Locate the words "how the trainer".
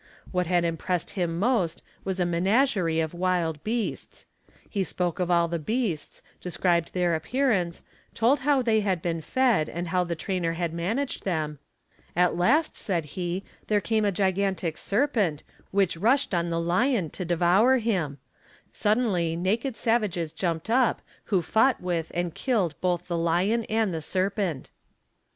9.89-10.53